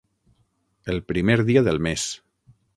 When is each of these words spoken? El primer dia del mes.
El 0.95 0.97
primer 1.13 1.37
dia 1.53 1.65
del 1.71 1.81
mes. 1.91 2.09